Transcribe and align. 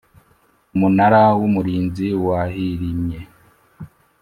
Umunara 0.75 1.21
w 1.39 1.41
Umurinzi 1.49 2.07
wahirimye 2.25 3.19